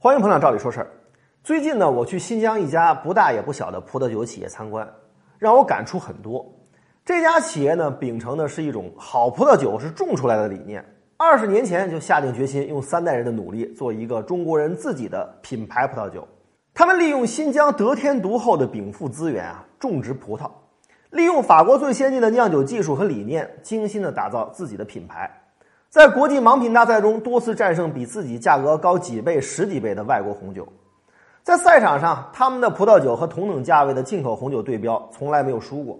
[0.00, 0.88] 欢迎捧场，照理说事儿。
[1.42, 4.88] 最近呢，我去新疆一家不大也不小的葡萄酒企业参观，
[5.40, 6.46] 让我感触很多。
[7.04, 10.84] 这家企业呢，秉承的是一种好葡萄酒是种出来的理念。
[11.16, 16.24] 二十年前就下定决心，用三代人的努力做一个中国人自己的品牌葡萄酒。
[16.72, 20.48] 他们利用新疆得天独厚的禀赋资源啊，种植葡萄，
[21.10, 25.28] 利用法国最先进的酿酒技术和理念，精心的打造自己的品牌。
[25.90, 30.68] 在国际盲品大赛中多次战胜比自己价格高几倍、十几倍的外国红酒，
[31.42, 35.98] 在赛场上，他们的葡萄酒和同等价位的进口红酒对标，从来没有输过。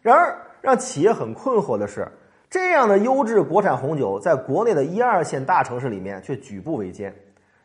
[0.00, 2.08] 然而，让企业很困惑的是，
[2.48, 7.14] 这样的优质国产红酒在国内的一二线大城市里面却举步维艰。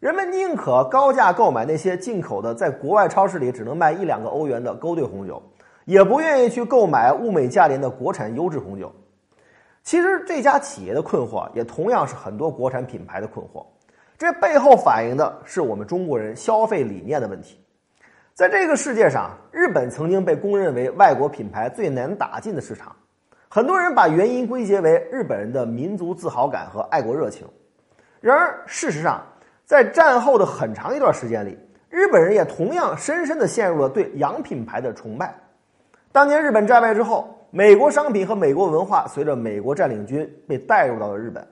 [0.01, 5.41] 人们宁可高价购买那些进口的，在国外超市里只能卖一两个欧元的勾兑红酒，
[5.85, 8.91] 也不愿意去购买物美价廉的国产优质红酒。
[9.83, 13.65] 其实这家企业的困惑也同样是很多国产品牌的困惑，
[14.17, 17.59] 这背后反映的是我们中国人消费理念的问题。
[18.33, 22.95] 在这个世界上，日本曾经被公认为外国品牌最难打进的市场，
[23.49, 27.45] 很多人把原因归结为日本人的民族自豪感和爱国热情。
[28.21, 29.21] 然而，事实上，
[29.65, 35.35] 在战后的很长一段时间里，日本人也同样深深的陷入了对洋品牌的崇拜。
[36.13, 37.37] 当年日本战败之后。
[37.55, 41.47] 美国商品和美国文化随着美国占领军被带入到了日本，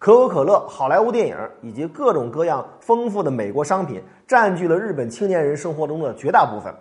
[0.00, 6.74] 可口可乐、好莱坞电影以及各种各样丰富的美国商品占据了日本青年人生活中的绝大部分。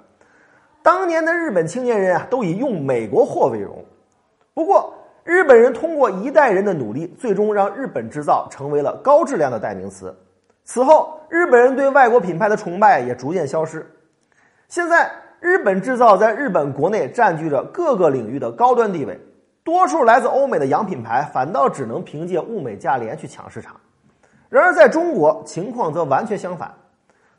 [0.81, 3.85] 当年的日本青年人啊，都以用美国货为荣。
[4.55, 4.91] 不过，
[5.23, 10.11] 日本人通过一代人的努力，最终让日本制造成为了高质量的代名词。
[10.63, 13.85] 此后，日本人对外国品牌的崇拜也逐渐消失。
[14.67, 15.11] 现在。
[15.43, 19.19] 日本制造在日本国内占据着各个领域的高端地位，
[19.61, 23.75] 多数来自欧美的洋品牌反倒只能凭借物美价廉去抢市场。
[24.47, 26.73] 然而，在中国情况则完全相反。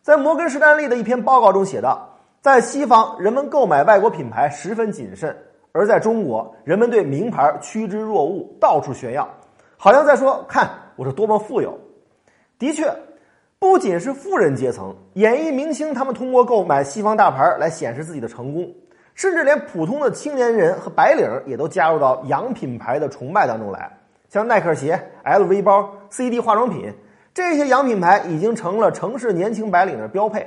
[0.02, 2.06] 在摩根士丹利的一篇报告中写道，
[2.42, 5.32] 在西方，人们购买外国品牌十分谨慎；
[5.72, 9.26] 而在中国，人们对名牌趋之若鹜，到处炫耀，
[9.78, 11.78] 好像在说：“看我是多么富有。”
[12.60, 12.94] 的确。
[13.64, 18.70] 不仅是富人阶层、演艺明星，他们通过购买西方大牌来显示自己的成功，
[19.14, 23.90] 甚至连普通的青年人和白领也都加入到洋品牌的崇拜当中来。
[24.28, 26.92] 像耐克鞋、LV 包、CD 化妆品
[27.32, 30.46] 这些洋品牌已经成了城市年轻白领的标配。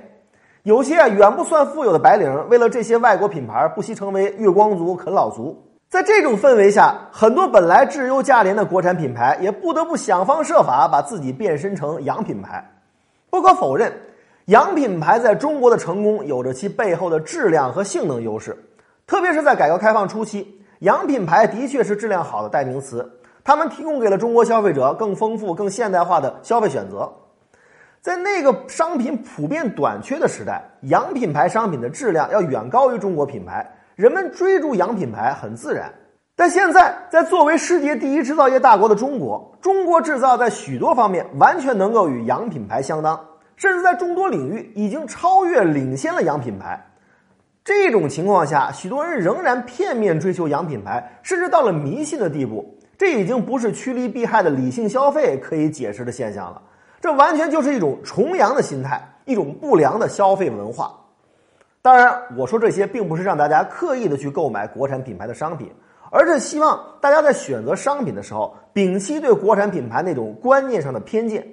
[0.61, 5.59] 有些啊远不算富有的白领，为了这些外国品牌，不惜成为月光族、啃老族。
[5.89, 12.63] 在这种氛围下，很多本来质优价廉的国产品牌，也不得不想方设法把自己变身成洋品牌。
[13.29, 13.91] 不可否认，
[14.45, 18.57] 洋品牌在中国的成功有着其背后的质量和性能优势，
[19.05, 27.11] 特别是在改革开放初期，洋品牌的确是质量好的代名词，他们提供给了中国消费者更丰富、更现代化的消费选择。
[27.99, 35.91] 在那个商品普遍短缺的时代，洋品牌商品的质量要远高于中国品牌，人们追逐洋品牌很自然。
[36.39, 43.19] 但现在，在作为世界第一制造业大国的中国，中国制造在许多方面完全能够与洋品牌相当，
[43.55, 46.79] 甚至在众多领域已经超越、领先了洋品牌。
[47.63, 52.77] 这种情况下，许多人仍然片面追求洋品牌，甚至到了迷信的地步。
[52.99, 56.61] 这已经不是趋利避害的理性消费可以解释的现象了，
[57.01, 60.93] 这完全就是一种崇洋的心态，一种不良的消费文化。
[61.81, 65.71] 当然，我说这些并不是让大家刻意的去购买国产品牌的商品。
[66.09, 71.45] 而是希望大家在选择商品的时候，摒弃对国产品牌那种观念上的偏见，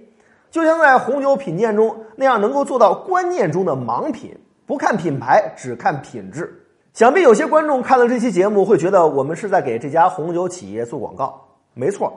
[0.50, 6.60] 就像在红酒品鉴中那样，能够做到观念中的盲品，不看品牌，只看品质。
[6.92, 11.40] 想必有些观众看了这期节目，会觉得我们是在给这家红酒企业做广告。
[11.74, 12.12] 没错，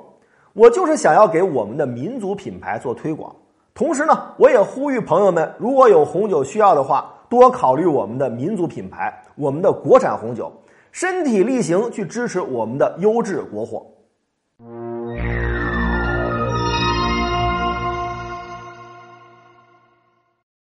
[0.53, 3.35] 我就是想要给我们的民族品牌做推广。
[3.73, 10.51] 同时呢，我也呼吁朋友们，如果有红酒需要的话，多考虑我们的民族品牌，我们的国产红酒。
[10.99, 13.85] 身体力行去支持我们的优质国货。